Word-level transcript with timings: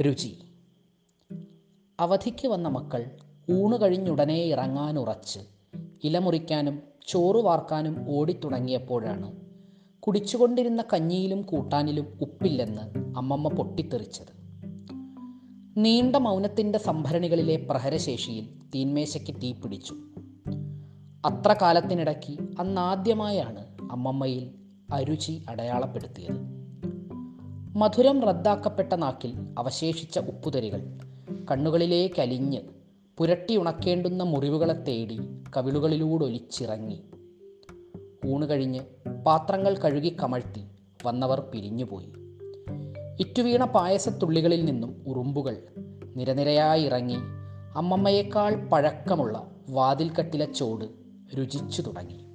രുചി. 0.00 0.38
അവധിക്ക് 2.00 2.48
വന്ന 2.48 2.68
മക്കൾ 2.68 3.10
ഊണ് 3.50 3.82
കഴിഞ്ഞുടനെ 3.82 4.42
ഇറങ്ങാനുറച്ച് 4.42 5.40
ഇലമുറിക്കാനും 6.04 6.82
ചോറ് 7.08 7.36
വാർക്കാനും 7.36 8.10
ഓടിത്തുടങ്ങിയപ്പോഴാണ് 8.10 9.36
കുടിച്ചുകൊണ്ടിരുന്ന 10.00 10.84
കഞ്ഞിയിലും 10.92 11.42
കൂട്ടാനിലും 11.42 12.18
ഉപ്പില്ലെന്ന് 12.20 12.98
അമ്മമ്മ 13.18 13.48
പൊട്ടിത്തെറിച്ചത്. 13.48 14.40
നീണ്ട 15.76 16.16
മൗനത്തിന്റെ 16.16 16.78
സംഭരണികളിലെ 16.78 17.56
പ്രഹരശേഷിയിൽ 17.56 18.48
തീന്മേശയ്ക്ക് 18.74 19.40
തീ 19.40 19.52
പിടിച്ചു. 19.52 19.94
അത്ര 21.24 21.56
കാലത്തിനിടയ്ക്ക് 21.62 22.60
അന്നാദ്യമായാണ് 22.60 23.66
അമ്മമ്മയിൽ 23.92 24.54
അരുചി 24.92 25.44
അടയാളപ്പെടുത്തിയത്. 25.48 26.59
മധുരം 27.80 28.22
റദ്ദാക്കപ്പെട്ട 28.22 28.94
നാക്കിൽ 28.94 29.34
അവശേഷിച്ച 29.58 30.18
ഉപ്പുതരികൾ. 30.18 30.98
പുരട്ടി 33.18 33.56
ഉണക്കേണ്ടുന്ന 33.56 34.22
മുറിവുകളെ 34.22 34.72
തേടി 34.72 35.20
കവിളുകളിലൂടൊലിച്ചിറങ്ങി. 35.56 37.02
ഊണ് 38.26 38.46
കഴിഞ്ഞ് 38.46 38.80
പാത്രങ്ങൾ 39.26 39.76
കഴുകി 39.76 40.16
കമഴ്ത്തി 40.22 40.64
വന്നവർ 41.04 41.40
പിരിഞ്ഞുപോയി. 41.40 42.12
ഇറ്റുവീണ 43.20 43.64
പായസത്തുള്ളികളിൽ 43.64 44.64
നിന്നും 44.64 45.04
ഉറുമ്പുകൾ 45.06 45.56
നിരനിരയായി 46.16 46.82
ഇറങ്ങി 46.82 47.16
അമ്മമ്മയേക്കാൾ 47.76 48.68
പഴക്കമുള്ള 48.68 49.50
വാതിൽക്കട്ടിലെ 49.70 50.44
ചോട് 50.44 50.84
രുചിച്ചു 51.38 51.82
തുടങ്ങി. 51.82 52.29